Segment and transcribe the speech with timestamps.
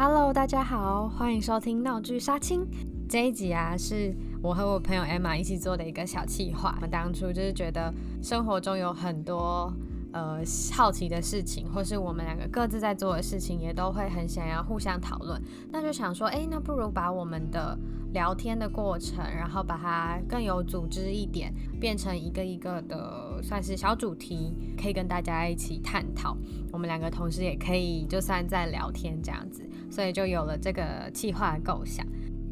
[0.00, 2.64] Hello，大家好，欢迎收听闹剧杀青。
[3.08, 6.72] 这一集啊，是我和我朋友 Emma 一起做的一个小企划。
[6.76, 9.72] 我们当初就是觉得生活中有很多
[10.12, 10.38] 呃
[10.72, 15.42] 好奇的事情，或是我们两个各自在做的事情，也都会很想要互相讨论。
[15.72, 17.76] 那就想说，哎，那不如把我们的
[18.12, 26.36] 聊天的过程，然后把它更有组织一点，变成一个一个的算是小主题，可以跟大家一起探讨。
[26.70, 32.06] 我们两个同时也可以就算在聊天这样子，所以就有了这个计划的构想。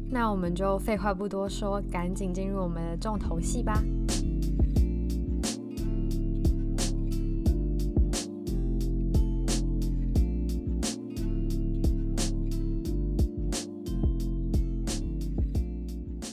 [0.09, 3.81] 那我们就废话不多说，赶紧进入我们的重头戏吧。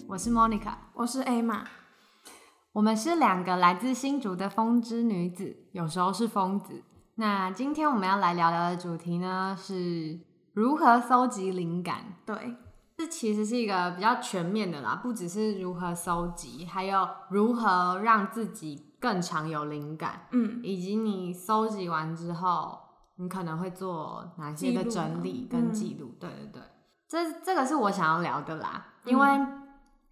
[0.06, 1.64] 我是 Monica，我是 Emma，
[2.72, 6.82] 我们是两个来自新竹的风之女子，有时候是疯子。
[7.16, 10.20] 那今天我们要来聊聊的主题呢，是
[10.54, 12.14] 如何搜集灵感。
[12.24, 12.56] 对，
[12.96, 20.26] 这其实是一个比较全面的啦，不只是如何搜集，还有如何让自己更常有灵感。
[20.30, 22.78] 嗯，以及你搜集完之后，
[23.16, 26.06] 你可能会做哪些的整理跟记录。
[26.06, 26.62] 嗯、对对对，
[27.06, 29.28] 这这个是我想要聊的啦，因为。
[29.28, 29.60] 嗯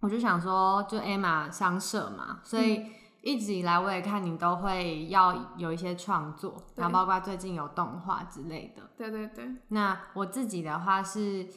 [0.03, 2.87] 我就想说，就 Emma 商社嘛，所以
[3.23, 8.83] 一直以来我也看你都会要有一些创作，然后包括最近有动画之类的。
[8.97, 9.49] 对对对。
[9.69, 11.47] 那我自己的话是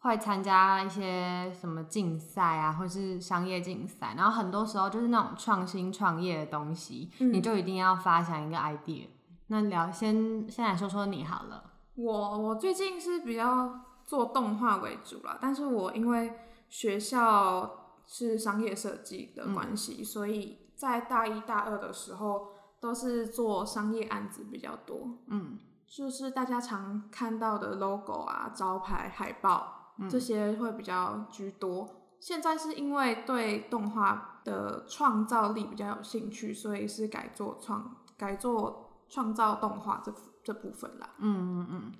[0.00, 9.06] 会参加一些什么竞赛啊，或是商业竞赛，然后很多时候就是那种创新创业的东西，嗯，你就一定要发想一个 idea。
[9.46, 11.64] 那聊先先来说说你好了。
[11.94, 16.34] 我我最近是比较做动画为主啦，但是我因为
[16.68, 17.84] 学校。
[18.08, 22.48] 是商业设计的关系，嗯，所以在大一大二的时候
[22.80, 25.18] 都是做商业案子比较多。
[25.28, 31.88] 嗯，就是大家常看到的 logo 啊、招牌、海报，嗯，这些会比较居多。
[32.20, 40.12] 现在是因为对动画的创造力比较有兴趣，所以是改做创改做创造动画这
[40.44, 41.10] 这部分啦。
[41.18, 41.92] 嗯嗯嗯。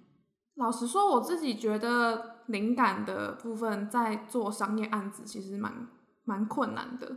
[0.56, 5.88] 老实说，我自己觉得灵感的部分在做商业案子其实蛮。
[6.28, 7.08] 蛮困难的，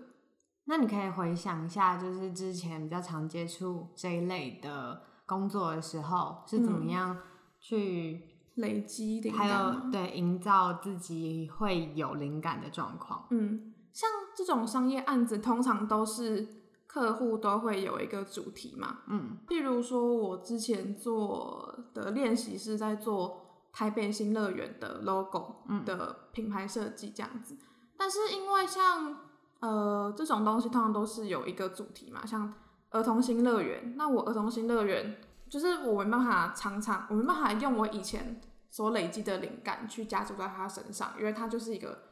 [0.70, 7.18] 那你可以回想一下，就是之前比较常接触这一类的工作的时候，是怎么样
[7.60, 8.22] 去
[8.54, 13.26] 累积灵感，还有对营造自己会有灵感的状况。
[13.32, 16.48] 嗯，像这种商业案子，通常都是
[16.86, 19.00] 客户都会有一个主题嘛。
[19.08, 23.42] 嗯，譬如说我之前做的练习是在做
[23.74, 27.58] 台北新乐园的 logo 的品牌设计，这样子。
[27.98, 29.29] 但是因为像
[29.60, 32.54] 呃这种东西通常都是有一个主题嘛，像
[32.92, 38.40] 儿童新乐园，那我儿童新乐园就是我没办法常常，我没办法用我以前
[38.70, 42.04] 所累积的灵感去加注在他身上，因为它就是一个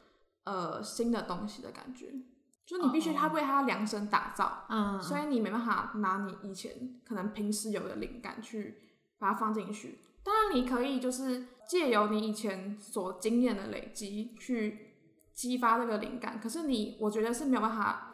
[0.44, 2.12] 呃新的东西的感觉，
[2.66, 8.76] 就你必须他为他量身打造，嗯，所以你没办法拿你以前可能平时有的灵感去
[9.18, 9.98] 把它放进去。
[10.22, 14.84] 当然你可以就是借由你以前所经验的累积去。
[15.38, 18.12] 激发这个灵感，可是你，我觉得是没有办法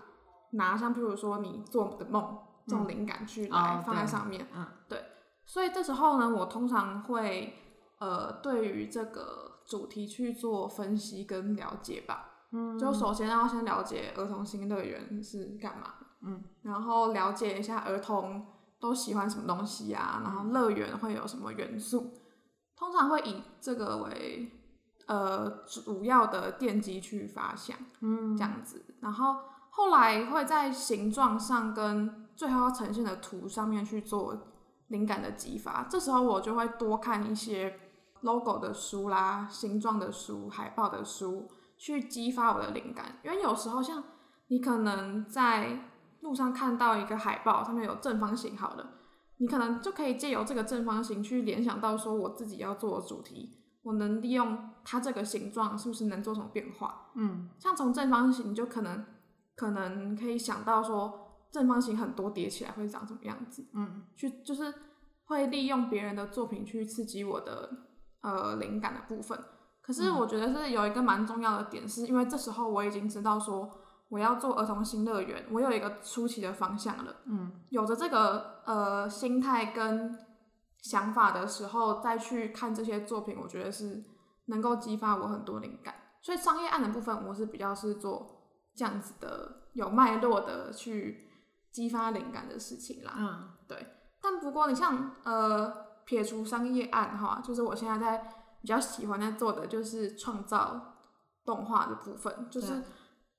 [0.50, 2.36] 拿像，譬如说你做的梦
[2.66, 4.46] 这种灵感去来放在上面，
[4.86, 5.02] 对，
[5.46, 7.54] 所以这时候呢，我通常会
[7.98, 18.46] 呃，对于这个主题去做分析跟了解吧，嗯，就首先要先了解儿童新乐园是干嘛，嗯，然后了解一下儿童
[18.78, 22.10] 都喜欢什么东西啊，然后乐园会有什么元素，
[22.76, 24.60] 通常会以这个为。
[25.06, 29.36] 呃，主要的电机去发想，嗯，这样子，然后
[29.70, 34.36] 后来会在形状上跟最后要呈现的图上面去做
[34.88, 35.86] 灵感的激发。
[35.90, 37.78] 这时候我就会多看一些
[38.22, 43.18] logo 的书啦、形状的书、海报的书，去激发我的灵感。
[43.22, 44.02] 因为有时候像
[44.48, 45.90] 你可能在
[46.20, 48.92] 路上看到一个海报，上面有正方形，好了，
[49.36, 53.60] 你可能就可以借由这个正方形去联想到说我自己要做的主题。
[53.84, 57.10] 我能利用它这个形状，是不是能做什么变化？
[57.14, 59.04] 嗯，像从正方形，就可能
[59.54, 63.62] 可能可以想到说，正方形很多叠起来会长什么样子？
[63.74, 64.72] 嗯，去就是
[65.26, 67.70] 会利用别人的作品去刺激我的
[68.22, 69.38] 呃灵感的部分。
[69.82, 73.70] 可是我觉得是有一个蛮重要的点，是因为这时候我已经知道说
[74.08, 77.16] 我要做儿童新乐园，我有一个初期的方向了。
[77.26, 80.18] 嗯，有着这个呃心态跟。
[80.84, 84.04] 想法的时候再去看这些作品，我觉得是
[84.46, 85.94] 能够激发我很多灵感。
[86.20, 88.26] 所以商业案的部分，我是比较是做
[88.74, 91.26] 这样子的有脉络的去
[91.72, 93.14] 激发灵感的事情啦。
[93.16, 93.86] 嗯，对。
[94.20, 95.70] 但不过你像呃
[96.04, 98.18] 撇除商业案哈，就是我现在在
[98.60, 100.96] 比较喜欢在做的就是创造
[101.46, 102.82] 动画的部分，就是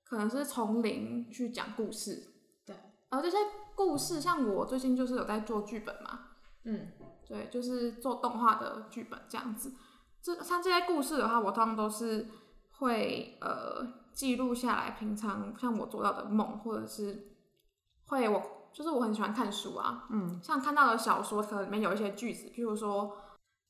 [0.04, 2.34] 可能是从零去讲故事。
[2.66, 2.76] 对，
[3.10, 3.38] 而这些
[3.76, 6.20] 故事，像我最近就是有在做剧本嘛，
[6.66, 6.92] 嗯，
[7.28, 9.74] 对，就是做动画的剧本这样子。
[10.22, 12.28] 这像这些故事的话，我通常都是
[12.72, 17.36] 会呃记录下来，平常像我做到的梦，或者是
[18.08, 18.42] 会我
[18.74, 23.16] 就是我很喜欢看书啊，嗯，像看到的小说，可能里面有一些句子，譬如说，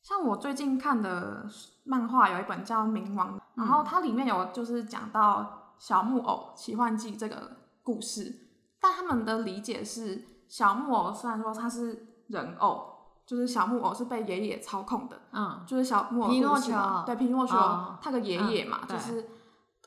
[0.01, 1.45] 像我最近看的
[1.83, 8.33] 漫画有一本叫《冥王》，然后它里面有就是讲到小木偶奇幻记这个故事，
[8.79, 12.94] 但他们的理解是小木偶虽然说它是人偶。
[13.25, 16.73] 就是小木偶是被爷爷操控的，嗯，就是小木偶皮诺丘，
[17.07, 19.27] 对，皮诺丘，哦、他的爷爷嘛，嗯、就是，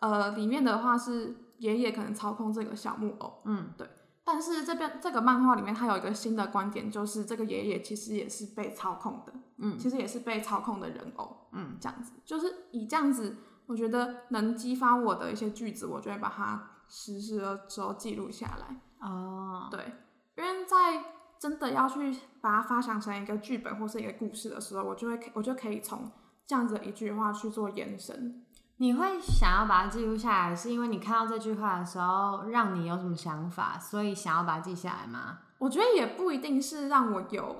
[0.00, 3.88] 呃，里面的话是爷爷可能操控这个小木偶，嗯，对。
[4.24, 13.36] 但是这边这个漫画里面，它有一个新的观点，就是这个爷爷其实也是被操控的，嗯，其实也是被操控的人偶，嗯，这样子，就是以这样子，
[13.66, 19.92] 我觉得能激发我的一些句子，我就会把它实时的时候记录下来，哦，对，
[20.36, 21.17] 因为在。
[21.40, 26.10] 真的要去把它发想成一个剧本或是一个故事的时候，我就会，我就可以从
[26.46, 28.44] 这样子的一句话去做延伸。
[28.78, 35.38] 你会想要把它记录下来，是因为你看到这句话的时候，让你有什么想法，所以想要把它记下来吗？
[35.58, 37.56] 我觉得也不一定是让我有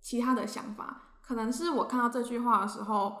[0.00, 3.16] 其他的想法，可能是我看到这句话的时候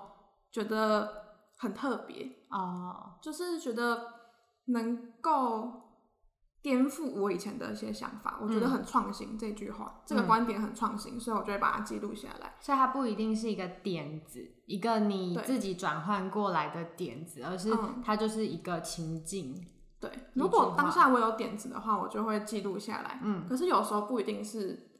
[0.50, 1.10] 觉得
[1.56, 4.04] 很特别哦，就是觉得
[4.66, 5.87] 能够。
[6.60, 9.34] 颠覆我以前的一些想法，我觉得很创新。
[9.34, 12.54] 嗯、这句话，这个观点很创新，嗯、所以我就会把它记录下来。
[12.60, 17.72] 所以它不一定是一个点子，一个你自己转换过来的点子，而是
[18.04, 19.54] 它就是一个情境。
[20.00, 23.20] 对，如果当下我有点子的话，我就会记录下来。
[23.22, 24.90] 嗯，可是有时候不一定是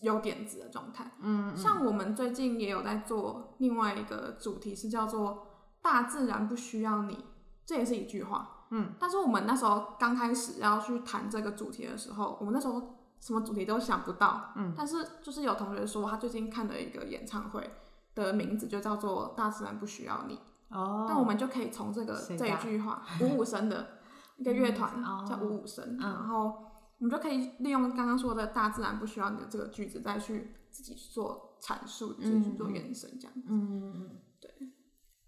[0.00, 1.10] 有点子的状态。
[1.20, 5.46] 嗯，像我们最近也有在做另外一个主题，是叫做
[5.80, 7.24] “大自然不需要你”，
[7.64, 8.61] 这也是一句话。
[8.74, 14.52] 嗯，但是我们那时候刚开始要去谈这个主题的时候，我们那时候什么主题都想不到。
[14.56, 17.70] 嗯，但是就是有同学说他最近看的一个演唱会
[18.14, 20.34] 的名字就叫做《大自然不需要你》。
[20.70, 23.98] 哦，那我们就可以从这个这一句话，五五声的
[24.38, 24.90] 一个乐团
[25.28, 26.64] 叫五五声，然后
[26.98, 33.48] 我们就可以利用刚刚说的“大自然不需要你”的这个句子，再去自己做阐述，自己去做延伸，这样子。
[33.48, 34.31] 嗯嗯，对。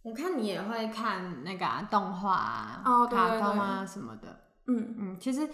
[0.04, 4.38] 我看你也会看那个、啊、动画啊、哦、对对对卡通啊什么的。
[4.66, 5.48] 嗯嗯，其实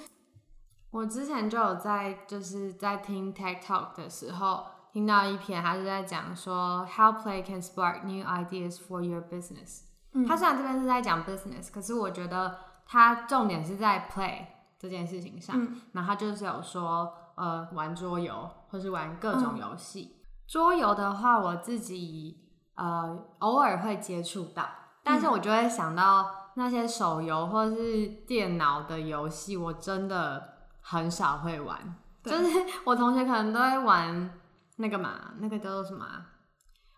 [0.91, 9.83] 我之前就有在就是在听 TED Talk 的时候听到一篇，他是在讲说 How play can spark new ideas for your business。
[10.15, 14.47] 嗯，他虽然这边是在讲 business，可是我觉得他重点是在 play
[14.81, 15.65] 这件事情上。
[15.65, 20.17] 嗯，然后他就是有说呃玩桌游或是玩各种游戏。
[20.17, 22.50] 嗯、桌游的话，我自己。
[22.75, 24.69] 呃，偶尔会接触到，
[25.03, 31.97] 但是我就会想到那些手游或是电脑的游戏，我真的很少会玩。
[32.25, 32.45] 就是
[32.85, 34.41] 我同学可能都会玩
[34.77, 36.27] 那个嘛，那个叫做什么啊？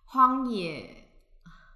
[0.05, 1.09] 荒野，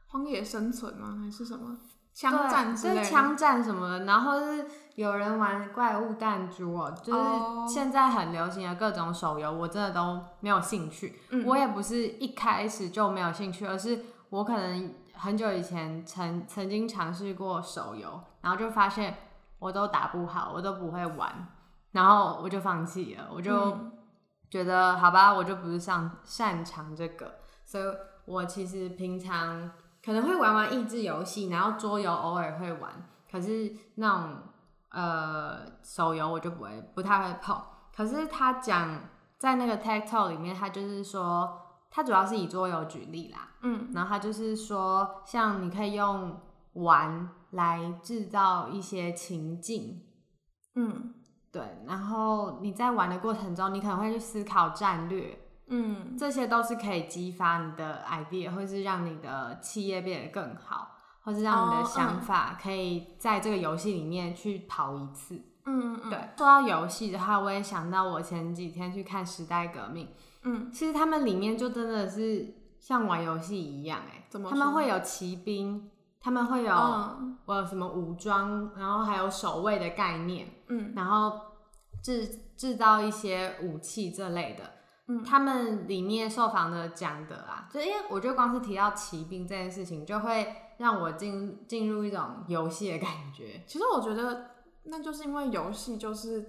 [0.09, 1.19] 荒野生存吗？
[1.23, 1.77] 还是什么
[2.17, 4.05] 枪战之类枪战什么的。
[4.07, 11.21] 然后是有人玩怪物弹珠哦，就是现在很流行的各种手游，我真的都没有兴趣。
[11.29, 19.15] 嗯、我也不是一开始就没有兴趣，而是我可能很久以前曾曾经尝试过手游，然后就发现
[19.59, 21.47] 我都打不好，我都不会玩，
[21.93, 23.29] 然后我就放弃了。
[23.31, 23.77] 我就
[24.49, 27.35] 觉得、嗯、好吧，我就不是擅擅长这个，
[27.67, 27.85] 所以
[28.25, 29.71] 我其实平常
[30.07, 32.91] 可能会玩玩益智游戏，然后桌游偶尔会玩，
[33.29, 34.37] 可是那种。
[34.89, 37.61] 呃，手游我就不会，不太会碰。
[37.95, 38.99] 可是他讲
[39.37, 41.61] 在那个 TED Talk 里面，他就是说，
[41.91, 46.41] 他主要是以桌游举例啦，嗯，然后他就是说，像你可以用
[46.75, 50.01] 玩来制造一些情境，
[50.77, 51.13] 嗯，
[51.53, 60.93] 对，然后你在玩的过程中，你可能会去思考战略，嗯，这些都是可以激发你的 idea，或是让你的企业变得更好。
[61.23, 65.35] 或是让你的想法可以在这个游戏里面去跑一次。
[65.65, 66.17] 嗯嗯，对。
[66.37, 70.07] 说到游戏的话，我也想到我前几天去看《时代革命》。
[70.45, 74.49] 嗯，其实他们里面就真的是像玩游戏一样，哎，怎么？
[74.49, 80.47] 他们会有骑兵，他们会有我有、嗯、什么武装，然后还有守卫的概念。
[80.69, 81.41] 嗯，然后
[82.05, 82.25] 制
[82.57, 84.63] 制造一些武器这类的。
[85.09, 90.63] 嗯，他们里面受访的讲的啊，就因为我觉得光是提到骑兵这件事情，就会。
[90.79, 93.65] 让我进进入一种游戏的感觉。
[93.67, 94.51] 其实我觉得
[94.83, 96.47] 那就是因为游戏就是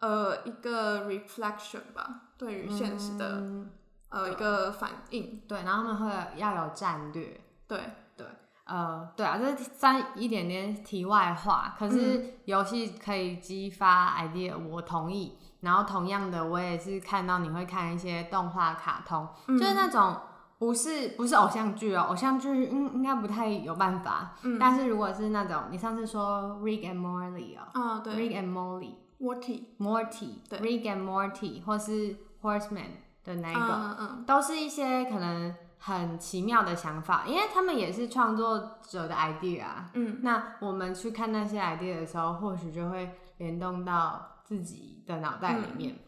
[0.00, 3.70] 呃一个 reflection 吧，对于现实的、嗯、
[4.10, 5.40] 呃一个反应。
[5.48, 7.40] 对，然后他们会要有战略。
[7.66, 7.80] 对，
[8.18, 8.26] 对，
[8.66, 11.74] 呃，对啊，这是算一点点题外话。
[11.78, 15.38] 可是游戏可以激发 idea，我同意。
[15.64, 20.16] 然后同样的，我也是看到你会看一些动画、卡通，嗯、就是那种
[20.58, 24.36] 不是不是偶像剧哦，偶像剧应应该不太有办法。
[24.42, 32.90] 嗯、但是如果是那种你上次说 Rick and Morty 哦，啊对，Rick and Morty，Morty，Morty，对，Rick and Morty 或是 Horseman
[33.24, 39.90] 的那一个，嗯嗯、都是一些可能很奇妙的想法，因为他们也是创作者的 idea 啊。
[39.94, 44.30] 嗯，那我们去看那些 idea 的时候，或许就会联动到。
[44.44, 45.98] 自己的脑袋里面，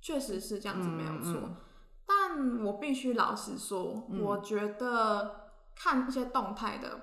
[0.00, 1.56] 确、嗯、实是这样子，没有错。
[2.06, 7.00] 但我必须老实说，嗯、我觉得看一些动态的，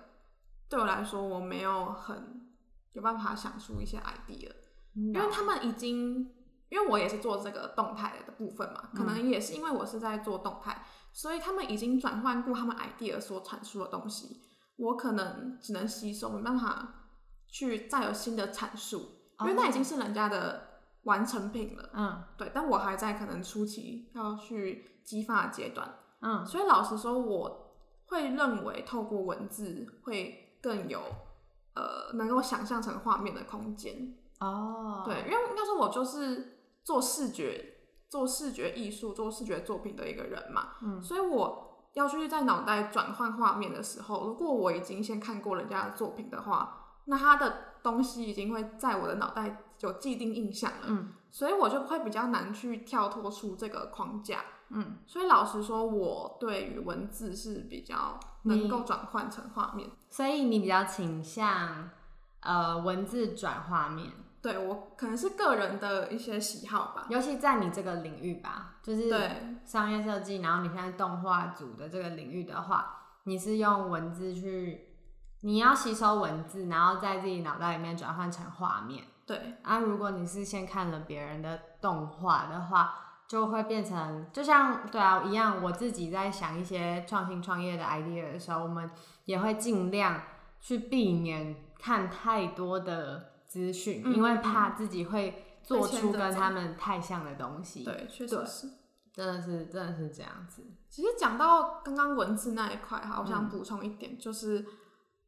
[0.70, 2.48] 对我来说，我没有很
[2.94, 4.52] 有办法想出一些 idea，、
[4.96, 6.32] 嗯、因为他们已经，
[6.70, 14.42] 因为我也是做这个动态的部分嘛，可能也是因为我是在做动态，嗯、所以他们已经转换过他们 idea 所阐述的东西，
[14.76, 17.10] 我可能只能吸收，没办法
[17.48, 19.14] 去再有新的阐述。
[19.40, 20.67] 因为那已经是人家的
[21.08, 27.74] 完成品了，嗯，对，但我还在可能初期要去激发的阶段，嗯，所以老实说，我
[28.08, 31.00] 会认为透过文字会更有
[31.76, 34.16] 呃能够想象成画面的空间。
[34.40, 37.78] 哦，对，因为应该说我就是做视觉、
[38.10, 47.66] 做视觉艺术、做视觉作品的一个人嘛，嗯，所以我要去在脑袋转换画面的时候，如果我已经先看过人家的作品的话，那他的。
[47.84, 61.90] 东西已经会在我的脑袋有既定印象了，嗯，所以我就会比较难去跳脱出这个框架，嗯，所以老实说，我对于文字是比较能够转换成画面，所以你比较倾向
[62.42, 69.58] 呃文字转画面，对，我可能是个人的一些喜好吧，尤其在你这个领域吧，就是对。
[69.66, 74.86] 商业设计，然后你现在动画组的这个领域的话，你是用文字去。
[75.42, 79.04] 你要吸收文字，然后在自己脑袋里面转换成画面。
[79.28, 82.96] 对啊，如果你是先看了别人的动画的话，
[83.28, 85.62] 就会变成就像对啊一样。
[85.62, 88.90] 我自己在想一些创新创业的 idea 的时候，我们
[89.26, 90.22] 也会尽量
[90.62, 97.84] 去避免看太多的资讯，嗯、因为怕自己会做出跟他们太像的东西。
[97.84, 98.70] 对，确实是，
[99.12, 100.64] 真的是真的是这样子。
[100.90, 104.66] 其实讲到刚刚文字那一块哈，我想补充一点，嗯、就是。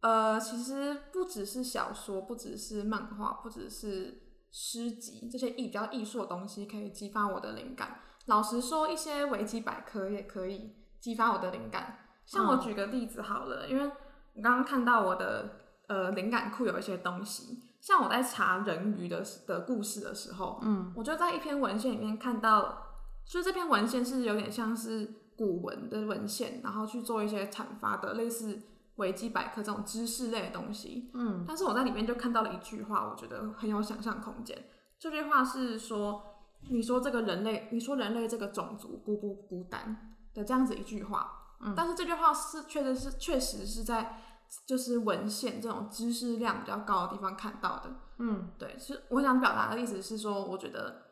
[0.02, 8.00] 呃，其实不只是小说，不只是漫画，不只是诗集，这些艺比较艺术的东西可以激发我的灵感。
[8.28, 12.00] 老实说，一些维基百科也可以激发我的灵感。
[12.26, 13.92] 像我举个例子好了，嗯、因为
[14.36, 28.62] 我刚刚看到我的呃灵感库有一些东西，像我在查人鱼的的故事的时候，嗯，我就在一篇文献里面看到，所以这篇文献是有点像是古文的文献，然后去做一些阐发的，类似。
[29.00, 34.56] 维基百科这种知识类的东西，嗯，但是我在里面就看到了一句话，我觉得很有想象空间。
[35.00, 36.22] 这句话是说，
[36.70, 44.20] 你说这个人类，你说人类这个种族孤不孤单的这样子一句话，嗯，但是这句话是确实是确实是在
[44.68, 51.04] 就是文献这种知识量比较高的地方看到的，嗯，对，是我想表达的意思是说，我觉得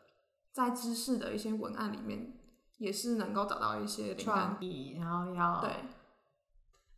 [0.51, 2.33] 在知识的一些文案里面
[2.79, 5.71] 也是能够找到一些创意，然后要对。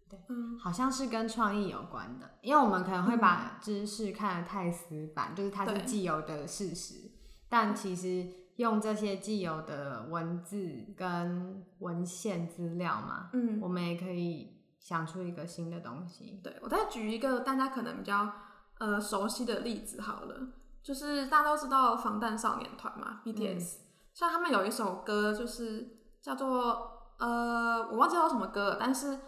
[0.10, 7.12] 对，嗯，好像是跟创意有关的，因为我们可能会把知识看得太死板，嗯、就是它是既有的事实，
[7.48, 10.60] 但其实用这些既有的文字
[10.98, 16.42] 跟文献资料嘛，嗯，我们也可以想出一个新的东西。
[16.44, 18.32] 对，我再举一个大家可能比较
[18.80, 20.48] 呃熟悉的例子好了，
[20.82, 23.82] 就是大家都知道防弹少年团嘛，BTS，、嗯、
[24.16, 29.20] 像他们有一首歌就是叫做呃我忘记叫什么歌了，但是。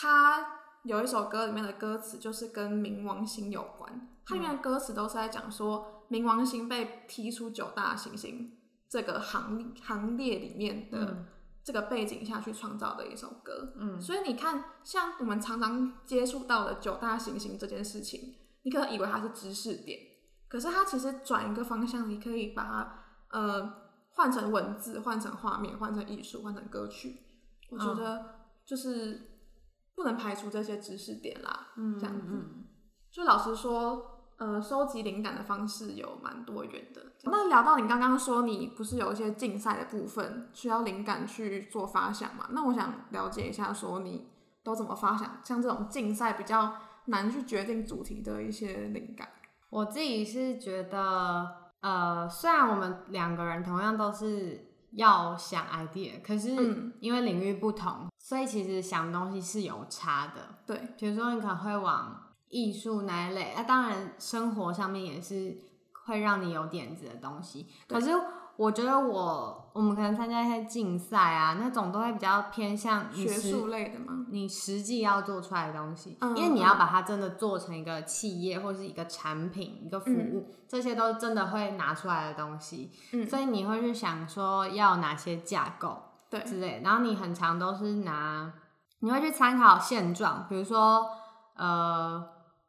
[0.00, 0.46] 他
[0.84, 4.08] 有一首歌，里面的歌词就是跟冥王星有关。
[4.24, 8.56] 它里面的歌词都是在讲说，冥王星被踢出九大行星
[8.88, 11.26] 这个行行列里面的
[11.62, 13.74] 这个背景下去创造的一首歌。
[13.76, 19.98] 嗯，所以你看，像我们常常接触到的九大行星这件事情，你可能以为它是知识点，
[20.48, 23.70] 可是它其实转一个方向，你可以把它呃
[24.14, 27.18] 换成文字，换成画面，换成艺术，换成歌曲。
[27.70, 28.24] 我觉得
[28.64, 29.26] 就是。
[30.00, 32.26] 不能排除这些知识点啦，嗯，这样子。
[32.32, 32.64] 嗯、
[33.10, 37.02] 就老实说，呃，收集灵感的方式有蛮多元的。
[37.24, 42.46] 那聊到你刚刚说，你不是有一些竞赛的部分需要灵感去做发想嘛？
[42.52, 44.26] 那我想了解一下，说你
[44.64, 45.38] 都怎么发想？
[45.44, 46.72] 像这种竞赛比较
[47.04, 49.28] 难去决定主题的一些灵感。
[49.68, 51.46] 我自己是觉得，
[51.82, 60.58] 呃，虽然我们两个人同样都是要想 idea，可是因为领域不同，嗯、所以其实想东西是有差的。
[60.66, 65.56] 对，比如说你可能会往艺术那一类，那、啊、当然生活上面也是
[66.04, 67.66] 会让你有点子的东西。
[67.86, 68.10] 可是
[68.62, 82.92] 我觉得我我们可能参加一些竞赛啊，那种都会比较偏向学术类的嘛，你实际要做出来的东西，嗯、因为你要把它真的做成一个企业或是一个产品、一个服务，嗯、这些都真的会拿出来的东西。
[83.14, 85.96] 嗯，所以你会去想说要哪些架构，
[86.28, 88.52] 对之类，然后你很常都是拿，
[88.98, 91.06] 你会去参考现状，比如说
[91.56, 92.22] 呃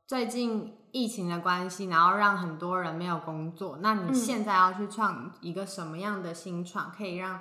[0.07, 0.77] 最近。
[0.91, 3.79] 疫情的关系，然后让很多人没有工作。
[3.81, 7.39] 那你现在要去创一个什么样的新创，可以让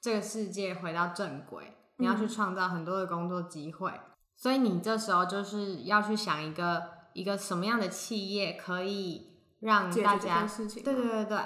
[0.00, 1.74] 这个世界回到正轨？
[1.96, 3.92] 你要去创造很多的工作机会，
[4.36, 10.82] 所以你这时候就是要去想一个一个什么样的企业可以让大家事情。
[10.82, 11.38] 对对对对，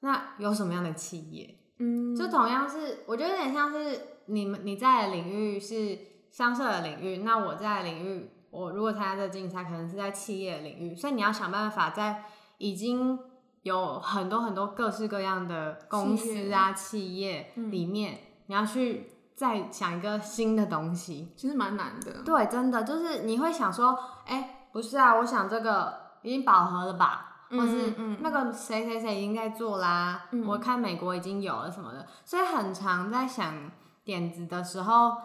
[0.00, 1.58] 那有什么样的企业？
[1.78, 5.98] 嗯，就同样是我觉得有点像是你们你在的领域是
[6.30, 8.30] 商社的领域，那我在的领域。
[8.56, 12.24] 我如果参加这个竞赛，可能是在企业领域，所以你要想办法在
[12.56, 13.18] 已经
[13.62, 22.22] 有很多很多各式各样的公司啊、企业里面，嗯、你要去再想一个新的东西，其实蛮难的。
[22.24, 33.70] 对，真的就是你会想说，哎、欸，不是啊，我想这个已经饱和了吧，嗯、或是那个谁谁谁已经在做啦，嗯、我看美国已经有了什么的，所以很常在想
[34.02, 35.18] 点子的时候，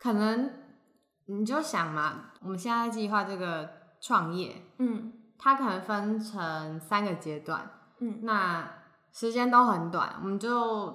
[0.00, 0.65] 可能。
[1.28, 3.68] 你就想嘛，我们现在计划这个
[4.00, 7.68] 创业，嗯，它可能分成三个阶段，
[7.98, 8.64] 嗯，那
[9.12, 10.94] 时间都很短，我们就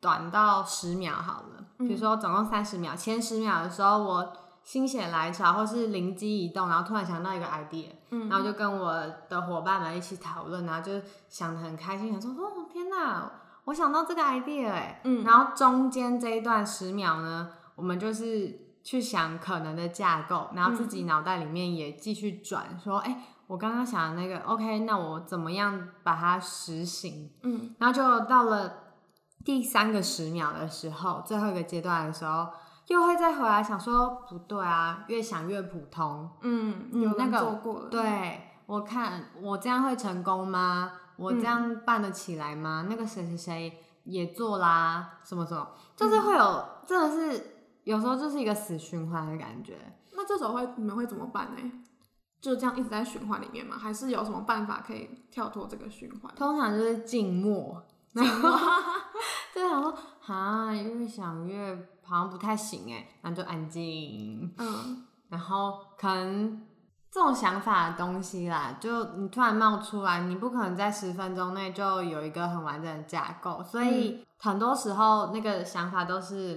[0.00, 1.64] 短到十秒好了。
[1.78, 8.94] 比如说总共三十秒，前十秒的时候我心血来潮或是灵机一动，然后突然想到一个 idea，嗯，然后就跟我
[9.28, 10.92] 的伙伴们一起讨论，然后就
[11.28, 13.28] 想的很开心，想说哦天哪，
[13.64, 18.61] 我想到这个 idea 哎，嗯，然后中间这一段十秒呢，我们就是。
[18.82, 27.30] 去想可能的架构，然后自己脑袋里面也继续转，嗯、说，哎、欸，我刚刚想的那个，OK，那我怎么样把它实行？
[27.42, 28.72] 嗯，然后就到了
[29.44, 32.48] 第三个十秒的时候，最后一个阶段的时候，
[32.88, 36.28] 又会再回来想说，不对啊，越想越普通。
[36.40, 37.88] 嗯，有那个做过了。
[37.88, 40.90] 对，我看我这样会成功吗？
[41.16, 42.82] 我这样办得起来吗？
[42.84, 47.61] 嗯、那个谁谁谁也做啦，什么什么，就是会有，嗯、真的是。
[47.84, 49.76] 有时候就是一个死循环的感觉，
[50.12, 51.72] 那这时候会你们会怎么办呢？
[52.40, 53.76] 就这样一直在循环里面吗？
[53.78, 56.34] 还是有什么办法可以跳脱这个循环？
[56.34, 57.80] 通常就是静默，
[58.12, 58.50] 静默，
[59.54, 59.94] 就想说
[60.26, 64.52] 啊，越想越好像不太行哎，那就安静。
[64.58, 66.66] 嗯，然后可能
[67.10, 76.56] 这种想法的东西啦，就你突然冒出来，你不可能在十分钟内就有一个很完整的架构，所以很多时候那个想法都是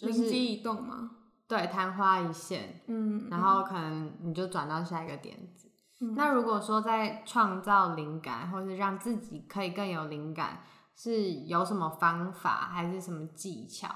[0.00, 0.10] 零。
[0.12, 1.10] 灵机一动吗？
[1.48, 5.70] 对，昙花一现，嗯，然后可能你就转到下一个点子。
[6.00, 10.62] 嗯、那如果说在创造灵感，或是让自己可以更有灵感，
[10.96, 13.88] 是有什么方法还是什么技巧？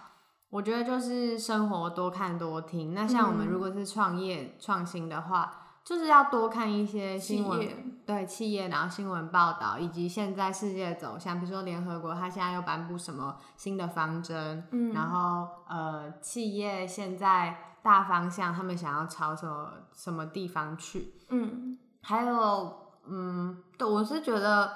[0.50, 2.94] 我觉得就是生活多看多听。
[2.94, 5.61] 那像我们如果是创业创、嗯、新的话。
[5.85, 24.73] 就是要多看一些新闻，对企业，然后新闻报道，以及现在世界的走向，比如说联合国，它现在又颁布什么新的方针，嗯，然后呃，企业现在大方向，他们想要朝什么什么地方去，嗯，还有，嗯，对，我是觉得，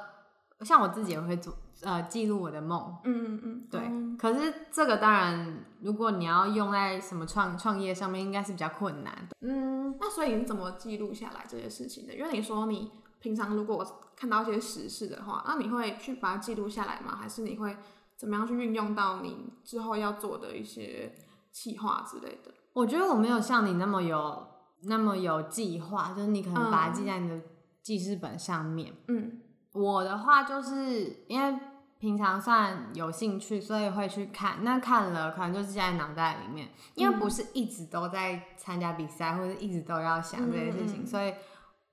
[0.61, 1.55] 像我自己也会做。
[1.83, 3.81] 呃，记录我的梦，嗯嗯嗯，对。
[3.81, 9.37] 嗯、可是这个当然，如果你要用在什么创创业上面，应该是比较困难的。
[9.43, 12.15] 嗯，那所以你怎么记录下来这些事情的？
[12.15, 13.87] 因为你说你平常如果
[14.17, 17.17] 看到一些时事的话，那你会去把它记录下来吗？
[17.17, 17.77] 还是你会
[18.17, 21.15] 怎么样去运用到你之后要做的一些
[21.53, 22.53] 企划之类的？
[22.73, 24.47] 我觉得我没有像你那么有
[24.83, 27.41] 那么有计划，就是你可能把它记在你的
[27.83, 28.93] 记事本上面。
[29.07, 29.43] 嗯。
[29.75, 31.57] 我的话就是因为
[31.99, 34.63] 平常算有兴趣，所以会去看。
[34.63, 41.35] 那看了可能就记在脑袋里面，因为不是一直都在参加比赛，或者一直都要想这些事情，嗯嗯，所以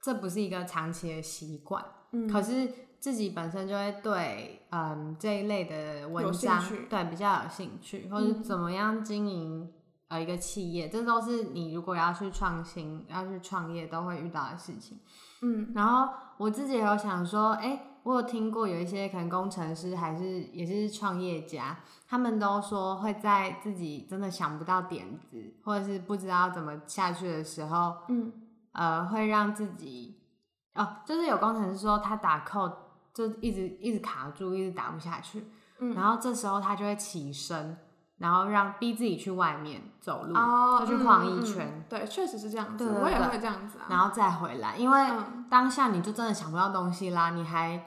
[0.02, 1.84] 这不是一个长期的习惯。
[2.12, 9.72] 嗯，可是自己本身就会对嗯这一类的文章对比较有兴趣，或者怎么样经营
[10.08, 15.00] 呃一个企业，这都是你如果要去创新、要去创业都会遇到的事情。
[15.42, 28.32] 嗯，然后我自己也有想说，哎、欸，我有听过有一些可能工程师还是也是创业家，他们都说会在自己真的想不到点子，或者是不知道怎么下去的时候，嗯，
[28.74, 30.20] 呃，会让自己，
[30.76, 32.76] 哦，就是有工程师说他打 code
[33.12, 35.44] 就一直一直卡住，一直打不下去，
[35.80, 37.76] 嗯，然后这时候他就会起身，
[38.20, 41.66] 然后让逼自己去外面走路，哦、就去晃一圈。
[41.66, 43.88] 嗯嗯、对，确实是这样子，对对对，我也会这样子啊。
[43.90, 45.10] 然后再回来，因为
[45.50, 47.84] 当下你就真的想不到东西啦，你还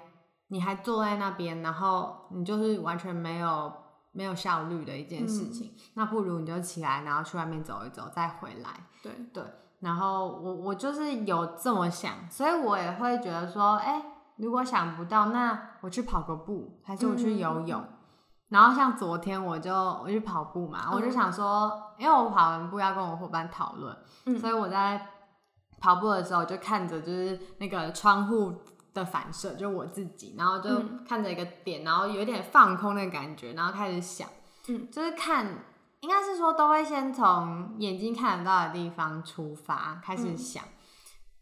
[0.48, 3.72] 你还坐在那边，然后你就是完全没有
[4.12, 5.72] 没有效率的一件事情。
[5.76, 8.70] 嗯、那不如你就起来，然后去外面走一走，再回来。
[9.02, 9.44] 对对。
[9.80, 14.02] 然后我我就是有这么想，所以我也会觉得说，哎，
[14.37, 17.80] 如果想不到，那我去跑个步，还是我去游泳。
[17.80, 17.88] 嗯、
[18.48, 25.06] 然后像昨天我就我去跑步嘛，嗯、我就想说，因为我跑完步要跟我伙伴讨论，嗯、所以我在
[25.78, 28.52] 跑步的时候就看着就是那个窗户
[28.94, 30.70] 的反射，就我自己，然后就
[31.09, 34.29] 看着一个点，然后有点放空的感觉，然后开始想，
[34.68, 35.64] 嗯，就是看。
[36.01, 40.62] 应该是说，都会先从眼睛看得到的地方出发，开始想。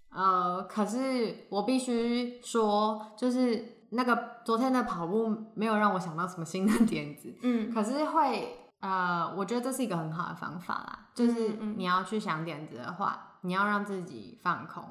[0.09, 7.37] 嗯、呃，可是我必须说，就是那个昨天的跑步没有让我想到什么新的点子。
[7.43, 11.09] 嗯， 可是会，呃，我觉得这是一个很好的方法啦。
[11.15, 14.83] 就是你要去想点子的话，你要让自己放空，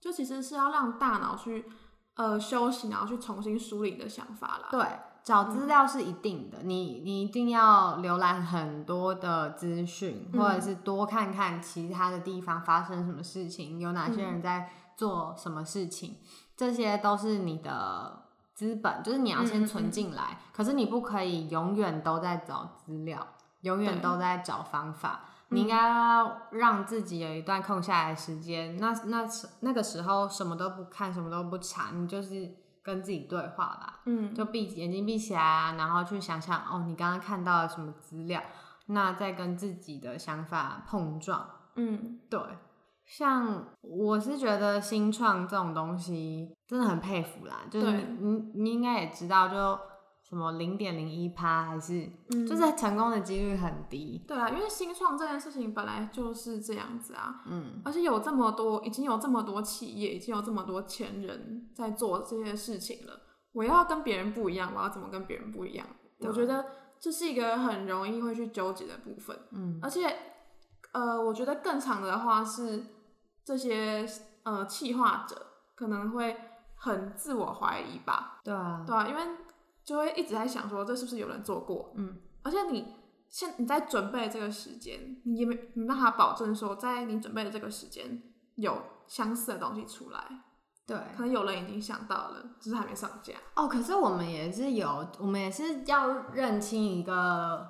[0.00, 1.64] 就其实是要让大脑去
[2.14, 4.68] 呃休息，然后去重新梳理你的想法啦。
[4.70, 4.86] 对。
[5.24, 16.16] 找资料是一定的，你你一定要浏览很多的资讯，或者是多看看其他的地方发生什么事情，有哪些人在做什么事情，
[16.56, 20.40] 这些都是你的资本，就是你要先存进来。
[20.52, 23.24] 可是你不可以永远都在找资料，
[23.60, 25.26] 永远都在找方法。
[25.52, 29.24] 你应该要让自己有一段空下来的时间，那那
[29.60, 32.56] 那个时候什么都不看，什么都不查，你就是。
[32.84, 38.42] 跟自己对话吧，嗯，就闭眼睛闭起来啊，然后去想想哦，你刚刚看到了什么资料，
[38.86, 42.40] 那再跟自己的想法碰撞，嗯，对，
[43.06, 49.78] 像我是觉得新创这种东西真的很佩服啦，就是你你，你应该也知道就。
[50.32, 52.10] 什么零点零一趴还是，
[52.48, 54.18] 就是成功的几率很低。
[54.24, 54.26] 嗯。
[54.28, 57.42] 对啊，因为新创这件事情本来就是这样子啊。
[57.44, 57.82] 嗯。
[57.84, 63.12] 而且有这么多，已经有这么多企业，已经有这么多前人在做这些事情了。
[63.52, 65.86] 我要跟别人不一样，我要怎么跟别人不一样？
[66.20, 66.64] 我觉得
[66.98, 69.38] 这是一个很容易会去纠结的部分。
[69.50, 69.78] 嗯。
[69.82, 70.16] 而且，
[70.92, 72.82] 呃，我觉得更长的话是
[73.44, 74.08] 这些
[74.44, 75.36] 呃企划者
[75.74, 76.34] 可能会
[76.76, 78.40] 很自我怀疑吧。
[78.42, 78.82] 对啊。
[78.86, 79.20] 对啊，因为。
[79.84, 81.92] 就会一直在想说，这是不是有人做过？
[81.96, 82.94] 嗯，而且你
[83.28, 88.22] 现你在准备这个时间，你也没没办法保证说，在你准备的这个时间
[88.56, 90.44] 有相似的东西出来。
[90.84, 93.34] 对，可能有人已经想到了，只是还没上架。
[93.54, 97.66] 哦，可是我们也是有，我们也是要认清一个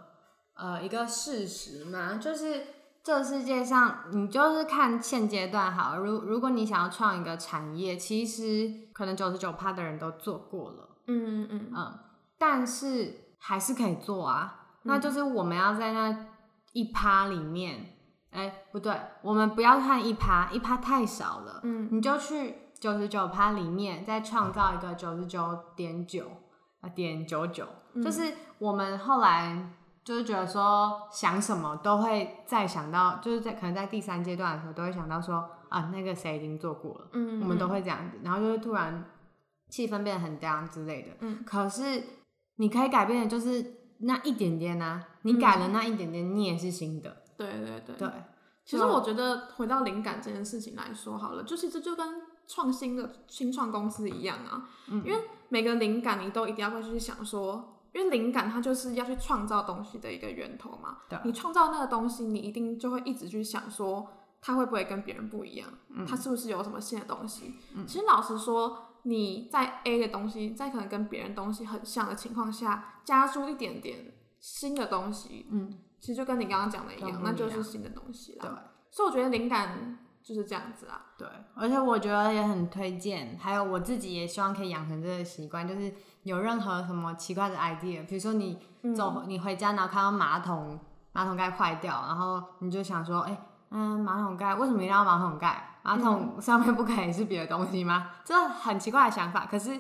[0.55, 2.67] 呃一个事实嘛，就是
[3.05, 10.89] 这世界上，你就是看现阶段好，如如果你想要创一个产业，其实可能九十九趴的人都做过了。
[11.07, 11.73] 嗯嗯嗯。
[11.75, 11.99] 嗯，
[12.39, 16.27] 但是还是可以做啊，嗯、那就是我们要在那
[16.73, 17.97] 一趴里面，
[18.31, 26.25] 哎、欸，不对，我们不要看一趴，一趴太少了，嗯，你就去九十九趴里面再创造一个九十九点九
[26.81, 27.67] 啊点九九，
[28.03, 29.71] 就是我们后来
[30.05, 39.05] 就是觉得说想什么都会再想到，就是在可能在第三阶段的时候都会想到说啊那个谁已经做过了，嗯，嗯，我们都会这样子，然后就会突然。
[39.73, 42.05] 气氛变得很僵之类的，嗯，可是
[42.57, 47.97] 你可以改变的就是那一点点呐、啊，你改了那一点点，你也是新的，嗯、对对对。
[47.97, 48.09] 对。
[48.67, 64.07] 其实我觉得回到灵感这件事情来说好了，就是这就跟创新的新创公司一样啊，嗯，因为每个灵感你都一定要会去想说，因为灵感它就是要去创造东西的一个源头嘛，对，你创造那个东西，你一定就会一直去想说，
[64.43, 67.55] 它会不会跟别人不一样，嗯，它是不是有什么新的东西？
[67.75, 68.91] 嗯，其实老实说。
[69.05, 78.47] 你在 A 的东西，在可能跟别人东西很像的情况下，加入一点点新的东西，嗯，其实就跟你刚刚讲的一样，那就是新的东西啦。
[78.47, 78.51] 对，
[78.91, 81.07] 所以我觉得灵感就是这样子啦。
[81.19, 88.59] 对，而且我觉得也很推荐，还有我自己也希望可以养成这个习惯，就是有任何什么奇怪的 idea，比如说你
[88.95, 90.79] 走，嗯、你回家然后看到马桶
[91.13, 95.69] 马桶盖坏掉，然后你就想说，哎、欸，嗯，马桶盖为什么一定要马桶盖？
[95.83, 98.11] 马桶上面不可以是别的东西吗？
[98.25, 99.79] 这很奇怪的想法，可是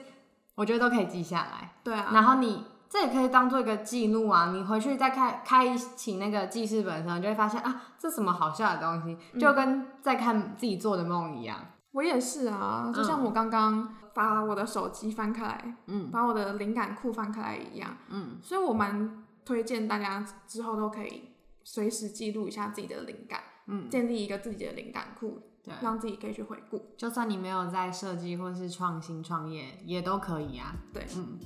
[0.55, 1.73] 我觉得都可以记下来。
[1.85, 4.53] 对啊，然后你这也可以当做一个记录啊。
[4.53, 11.59] 你回去再开开启那个记事本的时候，你就会发现啊，这什么好笑的东西，就跟在看自己做的梦一样。
[11.61, 21.31] 嗯、我也是啊，就像我刚刚把我的手机翻开来，嗯，把我的灵感库翻开来一样，嗯，所以我蛮推荐大家之后都可以
[21.65, 25.41] 随时记录一下自己的灵感，嗯，建立一个自己的灵感库。
[25.65, 26.85] 对，让自己可以去回顾。
[26.97, 30.75] 就算你没有在设计或是创新创业，也都可以啊。
[30.93, 31.39] 对，嗯。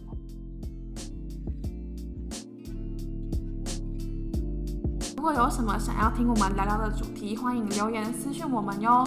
[5.17, 9.05] 如果有什么想要听我们聊聊的主题，欢迎留言私信我们哟。